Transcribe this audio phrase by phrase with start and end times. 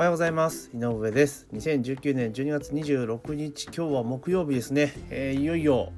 [0.00, 0.70] おはようございます。
[0.74, 1.46] 井上です。
[1.52, 5.92] 2019年12月26日今日は木曜日ですね、えー、いよいよ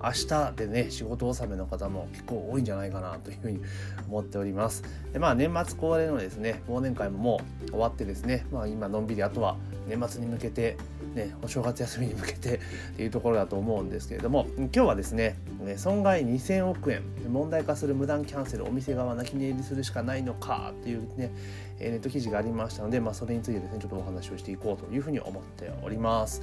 [0.00, 3.60] 明日でね仕事納めの方も結構多いんじゃないかなというふうに
[4.08, 4.84] 思っております。
[5.12, 9.56] でまあ年末恒例のですね忘年会ももう終わってですねまあ今のんびりあとは
[9.90, 10.76] 年末に向けて
[11.14, 12.56] ね、お正月休みに向けて
[12.94, 15.36] っていうところだと思うんですけれども今日はですね
[15.76, 21.32] 損害2000億円問題化する無断キャンセルお店側泣き寝入りするしかないのかっていうね
[21.80, 26.42] ネット記事がありましたので、まあ、それについてですねちょっとお話をしていこうというふうに思っております。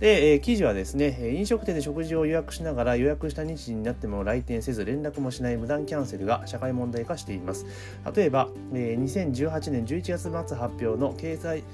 [0.00, 7.66] で、え、記事はですね飲食店で食事を予約しながら予約した日時になっても来店せず連絡もしない無断キャンセルが社会問題化しています
[8.14, 11.64] 例えば、えー、2018年11月末発表の経済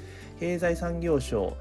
[0.44, 1.56] 経済産業省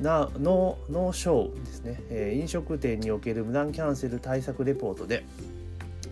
[0.00, 5.24] な農農省ですね、え、飲食店における無断キャンセル対策レポートで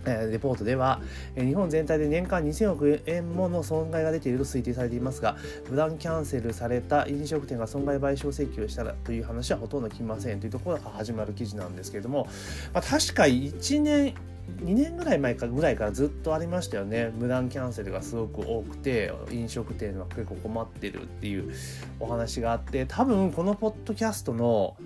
[0.05, 1.01] レポートでは
[1.37, 5.37] 日本全体で年間2000億円もの損害が出ていると推定されていますが
[5.71, 12.27] 無断キャンセルされた飲食店が損害賠償請求したらという話はほとんど聞きませんというところが始まる記事なんですけれども、
[12.75, 14.15] まあ、確か1年
[14.61, 17.13] 2年ぐらい前かぐらいからずっとありましたよね。
[17.17, 21.53] 無断キャンセルがすごく多くて飲食店は結構困ってるっていう
[22.01, 24.77] お話があって多分このポッドキャストの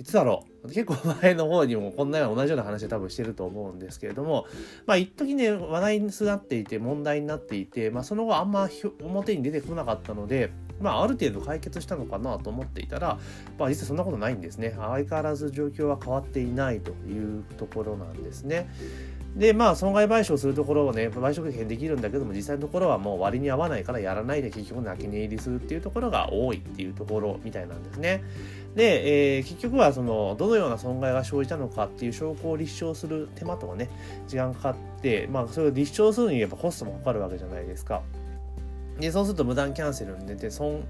[0.00, 4.46] いつだろう結構前の方にもこんなような同じような話で多分してると思うんですけれども
[4.86, 8.70] まあ一時ね話題になっていて問題になっていて、まあ、その後あんま
[9.02, 13.18] 表に出てこなかったのでまあ、ある程度解決したのかなと思っていたら、
[13.58, 14.74] まあ、実はそんなことないんですね。
[14.76, 18.68] 相変わらず状況は変わっていないというところなんですね。
[19.36, 28.24] でまあ損害賠償するところをね賠償権できるんだけども実際のところはもう割に合わないからやらないで結局泣き寝入りするっていうところが多いっていうところみたいなんですね。
[28.74, 33.88] で、えー、結局はそのどのような損害が生じたのかっていう証拠を立証する手間とかね
[34.26, 38.02] 時間かかってまあそれを立証するにやっぱコストもかかるわけじゃないですか。
[39.00, 40.84] でそうすると無断キャンセルに出て損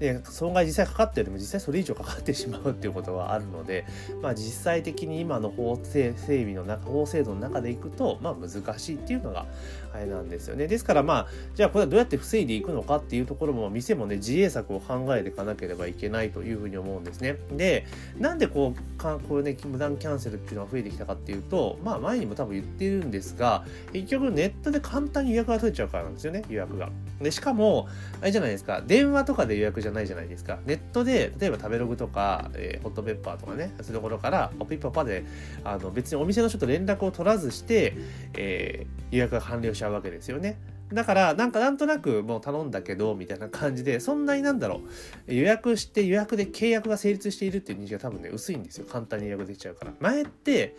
[0.00, 3.84] で損害実際かかってるでも実際それ以上かかってしまうっていうことはあるので、
[4.22, 9.46] まあ、実際的に今の法制整備の中法制度の中でいくと、まあ、難しいっていうのが
[9.92, 10.66] あれなんですよね。
[10.66, 17.36] ですからまあじゃあこれはどうやって防いでいくのかっていうところも店もね自衛策を考えていかなければいけないというふうに思うんですね。
[17.52, 17.86] で
[18.18, 26.90] なんでこうかこれね無断キャンセルっていうのが増えてきたかっていうとまあ前にも多分言ってるんですが結局ネットで簡単に予約が取れちゃうからなんですよね予約が。
[27.20, 27.88] でしかも
[28.20, 30.58] あれじゃないですか電話とかで予約じゃないじゃないですか。
[30.66, 35.24] ネットで例えば食べログとか、えー、ホットペッパーとかねそういうところからピッパパで
[35.64, 37.94] あの別にお店の人と連絡を取らずして、
[38.36, 40.58] えー、予約が完了しちゃうわけですよね。
[40.92, 44.80] だから、なんかなんとなくもう頼んだけど、みたいな感じで、そんなになんだろ
[45.28, 48.86] う、予約して予約で契約が成立しているっていう認識が多分ね、薄いんですよ。
[48.90, 49.94] 簡単に予約できちゃうから。
[50.00, 50.74] 前って、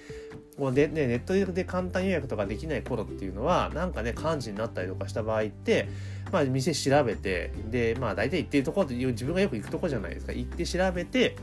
[0.57, 5.87] こうね、ネットで簡単予約とかできない頃っていうのは、なんかね、幹事になったりとかした場合って、
[6.31, 10.33] まあ、店調べて、で、まあ、大体行ってるところって自分がよく行くとこじゃないですか。
[10.33, 11.37] 行って調べて、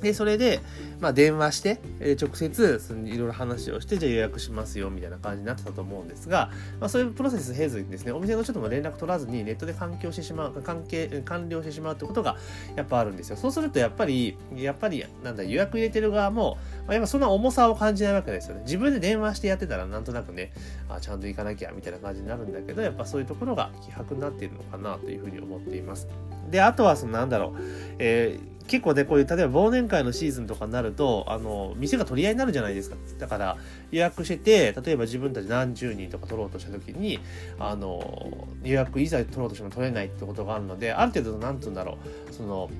[0.00, 0.60] で、それで、
[1.00, 6.50] まあ、電話して、えー、直接、いろいろ話をして、じゃあ予約しますよ、みたいな感じになってたと思うんですが、
[6.80, 12.36] まあ、そういうプロセス経ずにですね、お店の人とも連絡取らずに、ネットで環境してしまう、関係、完了してしまうってことが、
[12.76, 13.36] やっぱあるんですよ。
[13.36, 18.62] そうすると、やっぱり、やっぱり、なんだ、予約入れてる側も、まあ、やっぱそんな重さを感じないわけですよね。
[18.62, 20.52] 自分で電話してやってたら、なんとなくね、
[20.88, 26.08] あ、ちゃんと行かなきゃ、みたいな感じになるんだけど、やっぱそういうところが希薄になっているのかな、というふうに思っています。
[26.50, 27.62] で、あとは、その、なんだろう、
[27.98, 32.94] えー結構ね、こういう、例えば忘年会のシーズンとかになると、あの、店が取り合いになるじゃないですか。
[33.18, 33.56] だから、
[33.90, 37.18] 予約してて、例えば自分たち何十人とか取ろうとした時に、
[37.58, 41.98] あの、予約いざ取ろうとしても取れないってことがあるので、ある程度、なんつうんだろ
[42.30, 42.70] う、その、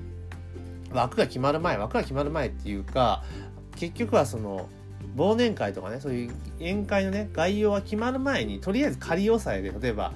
[0.93, 3.25] 枠が決まる前、枠が決まる前っていうか、
[3.75, 4.69] 結局はその、
[5.17, 10.13] 忘年会とかね、そういう宴会のね、概要が決まる前に、とりあえず仮押さえで、例えば、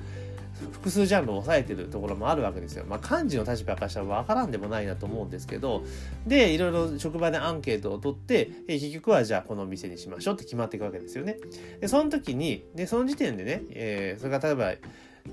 [0.72, 2.86] 複数ジャンルを抑えてるところもあるわけですよ。
[2.88, 5.84] まあ、幹事の立場からしたら分からんでもないなと思うんですけど、
[6.26, 11.38] で、いろいろ職場でアンケートを取って、え結局はじゃあこの店にしましょうって決まっていくわけですよね。
[11.80, 14.74] で、その時に、で、その時点でね、えー、それが例えば、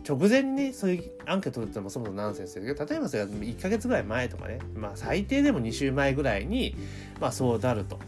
[0.08, 6.74] 直前にそういうアンケート取ってもそもそもナンセンスだけど、例えばそれが1ヶ月ぐらい前とかね、まあ最低でも2週前ぐらいに、
[7.20, 7.98] まあそうなると。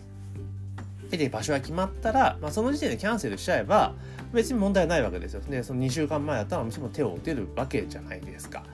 [1.10, 3.94] で、場所が決まったら、まあその時点でキャンセルしちゃえば、
[4.32, 5.40] 別に問題ないわけですよ。
[5.48, 8.64] で、その2週間前だったら店も手を打てるわけじゃないですか。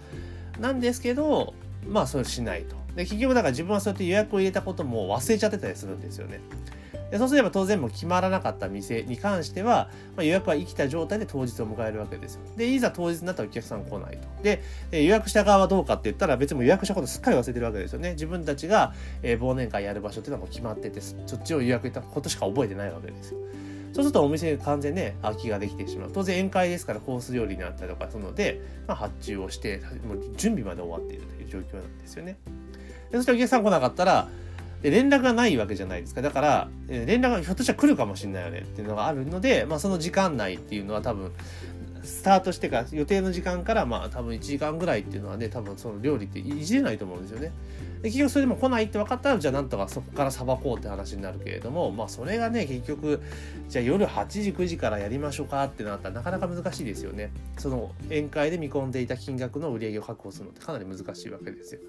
[0.58, 1.54] なんですけど、
[1.86, 2.76] まあそれしないと。
[2.96, 6.40] で、結局だから自分はそうやって予約を入れたことも忘れちゃってたりするんですよね。
[7.10, 12.42] でそうすれば当然もう決まらなかった店に関しては、まあ、予約は生きた状態で当日を迎えるわけですよ。
[12.56, 14.28] で、いざ当日になったらお客さん来ないと。
[14.42, 14.62] で、
[14.92, 18.12] 予約した側はどうかって言ったら別に予約したことすっかり忘れてるわけですよね。
[18.12, 23.38] 自分たちが、えー、忘年会やる場所っていうのはもう決まってて、そっちを予約したことしか覚えてないわけですよ。
[23.92, 32.38] そうするとお店完全ね空きができてしまう当然宴会ですからコース料理になったりとかするので、まあ、発注をしてもう準備まで終わっているという状況なんですよね
[33.10, 34.28] でそしてお客さん来なかったら
[34.82, 41.32] で連絡がないわけじゃないですかだから連絡がひょっとしたら来るかもしれないよねっていうのがあるので、まあ、その時間内っていうのは多分
[42.02, 47.52] スタートしてから予定の時間からまあ多分1時間ぐらいっていうのはね多分その料理っていじれないと思うんですよね。
[48.02, 53.20] で結局それでも来ないって分かったらじゃあなんとかそこからさばこうって話になるけれどもまあそれがね結局
[53.68, 57.30] じゃあ夜8時9時からやりましょうかってなったらなかなか難しいですよね。
[57.58, 61.80] その宴会で見込んでいた金額の売り上げを確保するのってかなり難しいわけですよ。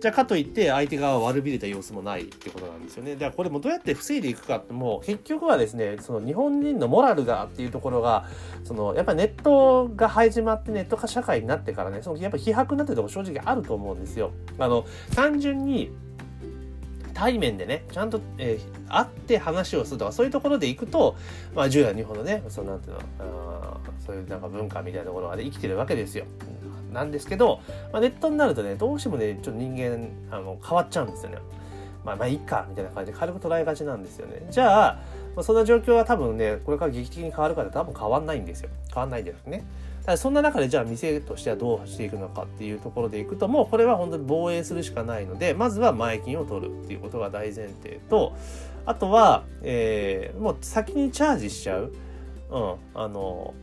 [0.00, 3.16] じゃあかといって相手側は悪びれた様子もないってことなんですよね。
[3.16, 8.26] じゃあこれもどうやって防いでいくかってもう結局はですねその日本人のモラルがっていうところが
[8.64, 14.32] そのやっぱネットが始まってネット化社会になってからねそのやっぱ飛白になってるとこ正直あると思うんですよ。
[14.58, 14.84] あの
[15.14, 15.90] 単純に
[17.14, 21.16] 対面でねちゃんと、えー、会って話をするとかそういうところで行くと、
[21.54, 26.26] まあ、従来日本のねそのなんていうのあそういうなんか文化みたいなところが、ね、生きてるわけですよ。
[26.96, 27.60] なんですけど、
[27.92, 31.38] まあ、ネットになるとね、どうしてもね、ちょっと人間、あの、変わっちゃうんですよね。
[32.04, 34.46] まあ、まあ、いいか、みたいな感じで軽く捉えがちなんですよね。
[34.50, 35.02] じゃあ、
[35.36, 38.70] まあ、そんな状況は多分ね、これから劇的に変わるかって多分変わんないんですよ。
[38.92, 39.64] 変わんないですね。
[40.06, 48.36] ただそんな中でじゃあ店としてはどうしていくのかっていうところでいくともうこれは本当に防衛するしかないのでまずは前金を取るっていうことが大前提と
[48.84, 51.92] あとは、えー、もう先にチャージしちゃう、
[52.50, 53.54] うん、あの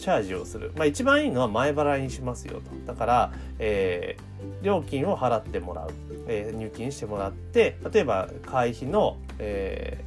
[0.00, 0.72] チャージをする。
[0.76, 2.70] まあ一番いいのは前払いにしますよと。
[2.86, 5.90] だから、えー、料金を払ってもらう。
[6.32, 10.04] えー、入金してもらって、例えば会費の、え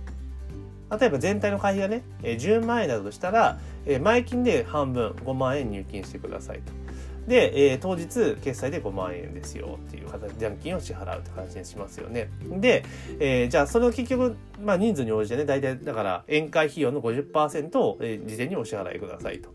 [0.90, 6.83] ー、例えば全体の会費がね、えー、10万円だとしたら、えー、前金で半分5万円入金してくださいと。
[7.28, 12.30] で、えー、当日決済で5万円ですよっていう形で、金を支払うって感じにしますよね。
[12.60, 12.84] で、
[13.20, 19.50] えー、じゃあそれを結局、まあ人数に応じてね、大体だから宴会費用の50%を、えー、事前にお支払いくださいと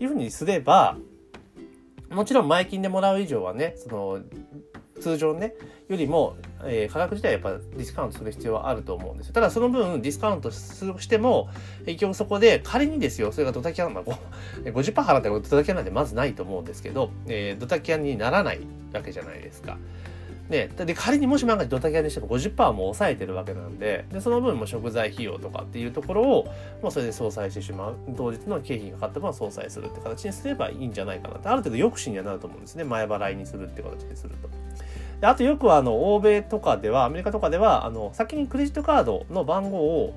[0.00, 0.96] いうふうにすれば、
[2.14, 4.20] もちろん前金でもらう以上はね、その
[5.00, 5.54] 通常ね、
[5.88, 9.32] よりも、えー、価格自体やっぱディスカウントする必要はあると思うんですよ。
[9.34, 11.48] ただその分ディスカウントしても、
[11.84, 18.60] 結局そこで仮にですよ、それがドタキャン、まあ、50%払ったらドタキャンなんてまずないと思うんですけど、えー、ドタキャンにならない
[18.92, 19.76] わけじゃないですか。
[20.48, 26.44] ね、で仮にもし万が一ドタキャンにしても50%も抑えてるわけなんででその分も食材費用とかっていうところを
[26.82, 27.96] もうそれで相殺してしまう。
[28.14, 31.48] 当日の経費がかかった分は相殺するって形にすればいいんじゃないかなって。
[31.48, 32.84] ある程度抑止にはなると思うんですね。
[32.84, 34.50] 前払いにするって形にすると。
[35.24, 40.12] であとよくあの欧米とかではアメリカとかではあの先にクレジットカードの番号を、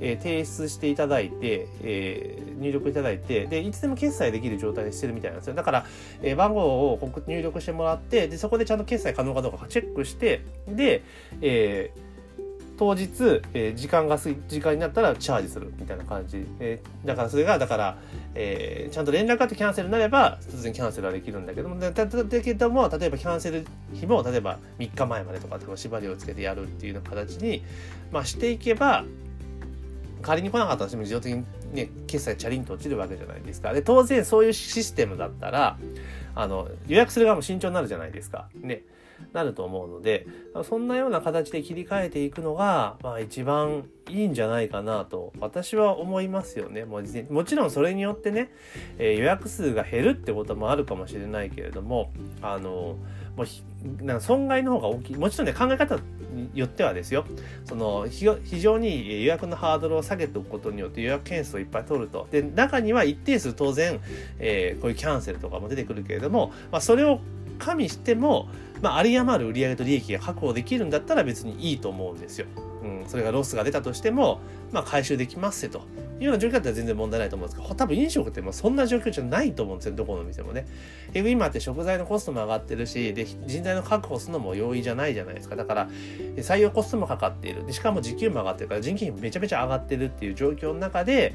[0.00, 5.54] えー、提出していただいて、えー、入力いただいてでいつでも決済できる状態にしてるみたいなんですよ。
[5.54, 5.86] だから、
[6.22, 11.04] えー、番号を入力してもらってでそこでちゃんと決済可能かどうかチェックしてで、
[11.40, 12.07] えー
[12.78, 17.98] 当日、えー、時間が時間になったらチャージするみたいな感じ、えー、だからそれがだから、
[18.34, 27.64] えー、ちゃんと連絡があってキャンセルになれば突然キャンセルはできるんだけどもだだけども例えばキャンセル日も例えば3日前までとか縛りをつけてやるっていうような形に、
[28.12, 29.04] まあ、していけば
[30.22, 33.72] 仮に来なかったとしても自動的にね決済チャリンと落ちるわけじゃないですか。
[33.72, 35.78] で当然そういうシステムだったら
[36.34, 38.48] あの予約する側も慎重になるじゃないですか。
[38.60, 38.82] ね。
[39.32, 40.26] なると思うので
[40.64, 46.84] そんなような形で切り替えていくのが、まあ、一番いいんじゃないかなと私は思いますよね。
[46.84, 48.50] ももちろんそれによってね、
[48.98, 52.10] えー、予約数が減るってこともあるかもしれないけれども
[52.40, 52.96] あの
[53.36, 55.16] もうなんか損害の方が大きい。
[55.16, 55.96] もちろんね考え方
[56.32, 57.24] によってはですよ。
[57.64, 62.26] その非常に予約のハードルを下げておくことによって予約件数をいっぱい取ると。
[62.30, 64.00] で中には一定数当然、
[64.38, 67.20] えー、こういうキャンセルとかも出てくるけれども、まあ、それを
[67.58, 68.48] 加味しても、
[68.80, 72.46] まあ、有り余る売上と利益が確保できるんだったら別にいいと思うんですよ。
[72.82, 74.40] うん、それがロスが出たとしても、
[74.72, 75.78] まあ、回収できますよと
[76.20, 80.66] いうような状況だったら全然問題ないと思うんですけど、多分飲食ってもそんな状況じゃないと思うんですよ、どこの店もね。
[81.08, 85.56] 結局今って食材のコストも上がってるし、で、人材の確保するのも容易じゃないじゃないですか。
[85.56, 85.88] だから、
[86.36, 87.66] 採用コストもかかっている。
[87.66, 91.34] でしかも時給も上がってるから、人件費めちゃめちゃ上がってるっていう状況の中で、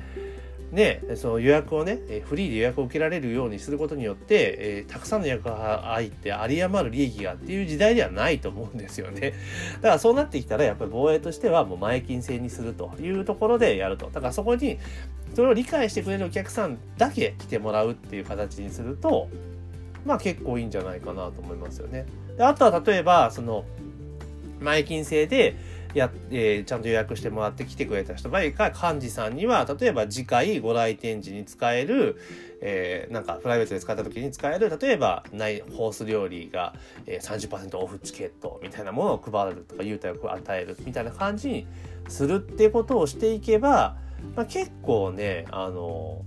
[0.74, 9.34] ね、その予約をね、フリーで予約を受けられるようにすることによって、えー、たくさんの予約が入って有り余る利益がっていう時代ではないと思うんですよね。
[9.78, 14.10] だからそうなってきたらやっぱり防衛としてはもう前金制にするというところでやると。
[14.12, 14.80] だからそこに
[15.36, 19.30] それを理解してくれるお客さんだけ来てもらうっていう形にすると、
[20.06, 22.06] まあ結構いいんじゃないかなと思いますよね。
[22.36, 23.64] であとは例えば、その、
[24.60, 25.56] 前金制で、
[25.98, 32.20] や、えー、ちゃんと予約してもらって来てくれた人ばいか幹事さんには例えば次回ご来店時に使える、
[32.62, 36.74] えー、なんかプライベートで使った時に使える例えばないホース料理が、
[37.06, 41.68] えー、30%オフチケットみたいなものを配るとか優待を与えるみたいな感じに
[42.08, 43.98] するってことをしていけば
[44.36, 46.24] まあ、結構ねあの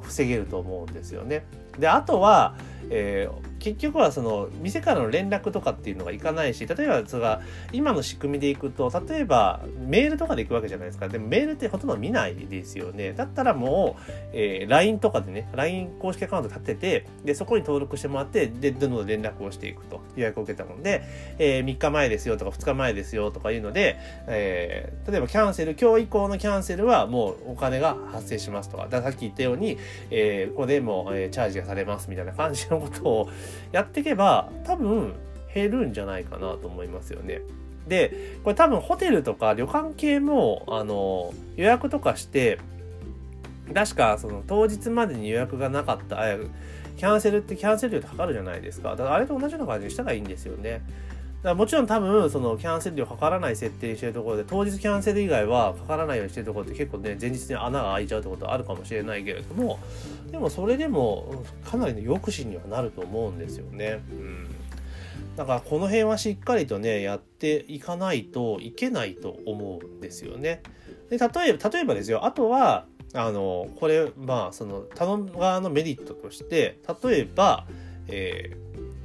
[0.00, 1.44] 防げると思うんですよね。
[1.78, 2.56] であとは、
[2.88, 7.40] えー、結局はその店からの連絡とかっていうのがいかないし例えばそれが
[7.72, 11.08] 今の仕組みでいくと例えばメールとかで行くわけじゃないですか。
[11.08, 13.12] でもメールってほとんど見ないですよね。
[13.12, 14.02] だったらもう、
[14.32, 20.00] えー、LINE とかでね LINE 公式アカウント立ててでそこに登録してもらってでどんどん連絡をしていくと。
[20.16, 21.02] 予約を受けたので、
[21.38, 28.88] えー、3日前ですよとか2日前ですよとかいうので、えー、例えばキャンセル今日以降のキャンセルはもうお金が発生しますとか。
[28.88, 29.78] ださっき言ったように、
[30.10, 33.28] えー、ここでもう、えー、チャージがされますみたいな感じのことを
[33.72, 35.14] やっていけば多分
[35.54, 37.42] 減るんじゃないかなと思いますよね。
[37.88, 42.58] でこれ多分ホテルとか旅館系もあの予約とかして
[43.74, 46.18] 確かその当日までに予約がなかった
[46.96, 50.82] キャンセルってキャンセル料ってかかるじゃないですかだからあれと同じような感じにしたらいいんですよね。
[51.42, 59.78] だもちろん多分そのキャンセル料かからない設定してるところで当日キャンセル以外はかからないようにしてるところって結構ね前日に穴が開いちゃうってことはあるかもしれないけれども
[60.30, 64.02] でもそれでもかなりの抑止にはなると思うんですよね。
[64.10, 64.46] うん
[65.36, 70.62] だからこの辺はしっかりとねやっていかないといけないと思うんですよね。
[71.08, 77.66] で例えば例えばですよあとはあのこれまあその頼む側のメリットとして例えば、
[78.08, 78.56] え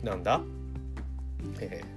[0.01, 0.41] ー、なんだ、
[1.60, 1.96] えー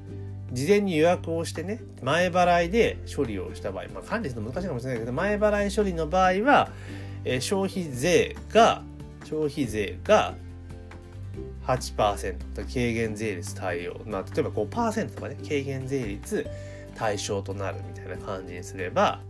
[0.52, 6.70] 事前に予約をしてね前払いで処理をした場合、まあ、管理するの難しいかもしれないけど前払い処理の場合は、
[7.24, 8.82] えー、消費税が
[9.28, 10.34] 消費税が
[11.66, 16.46] 8%軽減税率対応、まあ、例えば5%とかね軽減税率
[16.94, 19.20] 対象となるみたいな感じにすれば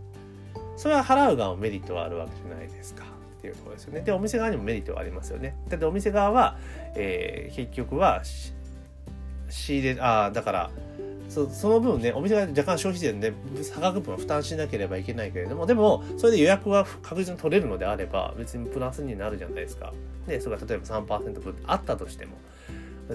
[0.77, 3.03] それは払う側もメリットがあるわけじゃないですか
[3.39, 4.01] っていうところですよね。
[4.01, 5.55] でお店側にもメリットがありますよね。
[5.67, 6.57] だってお店側は、
[6.95, 8.21] えー、結局は
[9.49, 10.71] 仕入れあだから
[11.29, 13.33] そその分ねお店が若干消費税で
[13.63, 19.93] 差額分は負担しなければいけないけれどもでもそれで予約が確実に取れるのであれば別にプラスになるじゃないですか。
[20.27, 22.33] でそれが例えば3%分あったとしても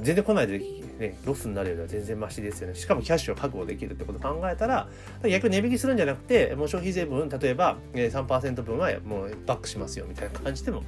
[0.03, 0.59] 全然来ないで、
[0.99, 2.75] ね、ロスになるよりは全然マシですよね。
[2.75, 4.89] しかもキャッシュを確保できるってことを考えたら、
[5.23, 10.83] 逆に値引きするんじゃなくて、もう消費税分、例えば3%分はもうバックしますよみたいな感じでも、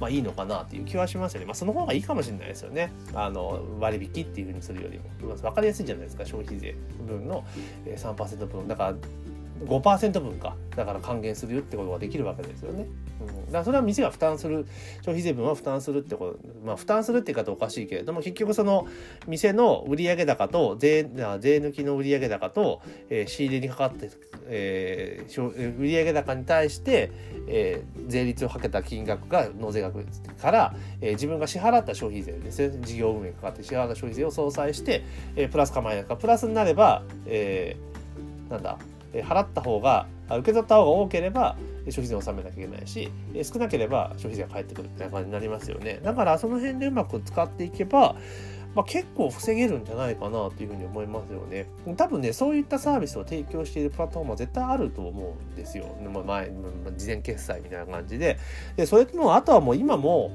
[0.00, 1.46] まあいいのかなっていう気はしますよね。
[1.46, 2.92] まあその方がいいかもしれないですよね。
[3.14, 5.34] あの、割引っていうふうにするよりも。
[5.36, 6.74] 分かりやすいじゃないですか、消費税
[7.06, 7.44] 分の
[7.84, 8.68] 3%分。
[8.68, 8.94] だから
[9.64, 10.56] 5%分か。
[10.76, 12.86] だから還元するよってことができるわけですよね。
[13.20, 14.64] うん、だからそれは店が負担する
[15.02, 16.48] 消費税分は負担するってこと。
[16.64, 18.86] まあ負担するって言い方おかしいけれども結局その
[19.26, 21.08] 店の売上高と税税
[21.58, 24.10] 抜きの売上高と、えー、仕入れにかかって、
[24.46, 27.10] えー、売上高に対して、
[27.48, 30.06] えー、税率をかけた金額が納税額
[30.40, 32.78] から、えー、自分が支払った消費税ですね。
[32.82, 36.16] 事業運営にかかって支払った消費税を相殺して、えー、プラスかマイナスか。
[36.16, 38.78] プラスになれば、えー、なんだ？
[39.12, 43.10] 払った方が受け取った方が多ければ消費税を納めなきゃいけないし
[43.42, 48.16] 少なければ消費税が返ってくるみたいな感じになりますよねだからその辺でうまく使っていけば
[48.74, 51.66] まあ、結構防げるんじゃないかなというふうに思いますよね。
[51.96, 55.86] 多分ね、そういったサービスを提供しているプラットフォームは絶対あると思うんですよ。
[56.12, 56.52] まあ、前、
[56.96, 58.38] 事前決済みたいな感じで。
[58.76, 60.30] で、それとも、あとはもう今も、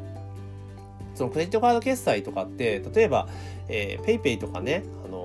[1.16, 3.30] そのクレジットカード決済とかって、例えば、
[3.70, 5.23] えー、PayPay とかね、あの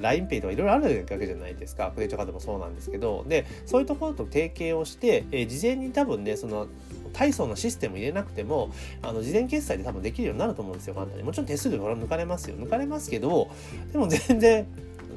[0.00, 1.92] LINEPay とかいろいろあるわけじゃないですか。
[1.94, 6.68] クレジットカードもそうなんですけど、で、そういうところと提携をして、えー、事前に多分ね、その、
[7.12, 8.70] 大層なシステム入れなくても、
[9.02, 11.22] あの、事前決済で多分できるようになると思うんですよ、簡単に。
[11.22, 12.56] もちろん手数料は抜かれますよ。
[12.56, 13.50] 抜かれますけど、
[13.92, 14.66] でも全然、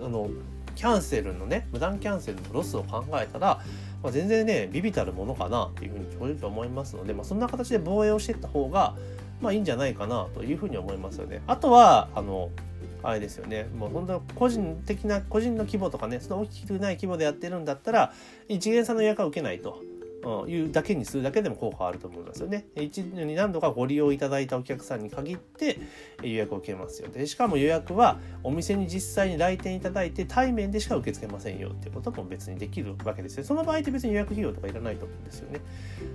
[0.04, 0.30] あの、
[0.76, 3.62] キャンセルのね、無断キャンセルのロスを考えたら、
[4.04, 8.96] まあ、全然ね、ビビたるものかなっていうふうに正直思いますので、まあ、そんな形で防衛をしていった方が、
[9.42, 11.42] まあいいんじゃないかなというふうに思いますよね。
[11.48, 12.50] あとは、あの、
[13.08, 18.14] あれですよねもう本当個人的な個人の規模とかねその大きくない規模でやってるんだったら
[18.48, 19.82] 一元さんの予約は受けないと。
[20.48, 22.66] いうだけにするだけでも効果あると思いますよね。
[22.76, 25.80] 一度に何度かご利用いただいたお客さんに限って
[26.22, 27.10] 予約を受けますよ。
[27.10, 33.44] でしかも予約はお店に実際に来店いただいて対面でしか受け付けませんよっていうことも別にできるわけですよ。
[33.44, 35.60] その場合って別に予約費用とかいらないと思うんですよね。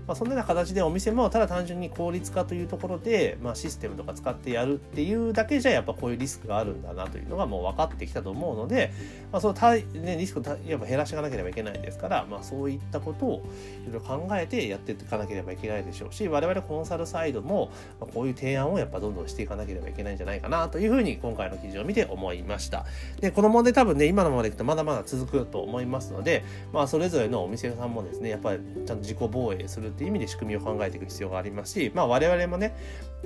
[0.06, 8.92] まあ、そんなような形でお店もただ単純に効率化というところで、まあ、システムとか使ってやるっていうだけじゃやっぱこういうリスクがあるんだなというのがもう分かってきたと思うので、
[9.32, 13.42] まあ、そのた、ね、リスクをやっぱ減らしていかなければいけないですから、まあ、そういったことを
[13.82, 17.70] いろいろ考えてやっていかなければいけないでしょうし我々コンサルサイドも
[18.14, 22.86] こういう提案をやっぱどんどんしていかなければいけないんじゃないかなというふうに今回の記事を見て思いました
[23.20, 32.74] でこの問題多分ね今のままでいくとまだまだ続くと思いますのでまあそれぞれのお店さんもですねやっぱりちゃんと自己防衛するっていう意味で仕組みを考えていく必要がありますしまあ我々もね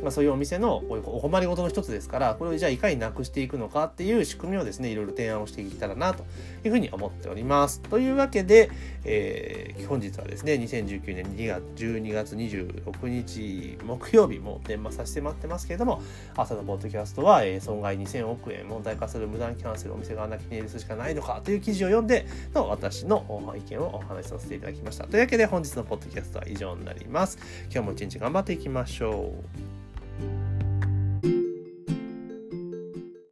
[0.02, 6.24] まあ、そういうお店のこういうお困りごとの一つですからこれをじゃあいかになくしていくのかっていう仕組みをですねいろいろ提案をしていけたらなと
[6.64, 7.80] いうふうに思っております。
[7.80, 8.70] というわけで、
[9.04, 16.02] えー、本日はですね2019年2月12月26日木曜日も電話させて待ってますけれども
[16.37, 23.25] 朝のポッドキャストは、えー、損害2000億円問題化する無断キャンセルお店がなきにするしかないのかという記事を読んでの私の
[23.56, 25.06] 意見をお話しさせていただきました。
[25.06, 27.38] というわけで本日のポッドキャストは以上になります。
[27.71, 29.35] 今日も一日頑張っていきましょ
[29.80, 29.83] う。